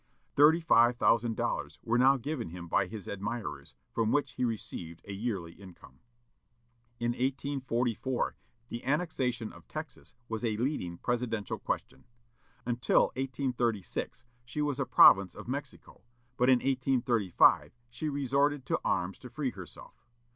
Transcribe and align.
Thirty 0.35 0.61
five 0.61 0.97
thousand 0.97 1.35
dollars 1.35 1.77
were 1.83 1.99
now 1.99 2.17
given 2.17 2.49
him 2.49 2.67
by 2.67 2.87
his 2.87 3.07
admirers, 3.07 3.75
from 3.91 4.11
which 4.11 4.31
he 4.31 4.43
received 4.43 4.99
a 5.05 5.13
yearly 5.13 5.51
income. 5.51 5.99
In 6.99 7.11
1844, 7.11 8.35
the 8.69 8.83
annexation 8.83 9.53
of 9.53 9.67
Texas 9.67 10.15
was 10.27 10.43
a 10.43 10.57
leading 10.57 10.97
presidential 10.97 11.59
question. 11.59 12.05
Until 12.65 13.11
1836 13.15 14.25
she 14.43 14.59
was 14.63 14.79
a 14.79 14.87
province 14.87 15.35
of 15.35 15.47
Mexico, 15.47 16.01
but 16.35 16.49
in 16.49 16.57
1835 16.61 17.75
she 17.91 18.09
resorted 18.09 18.65
to 18.65 18.79
arms 18.83 19.19
to 19.19 19.29
free 19.29 19.51
herself. 19.51 20.07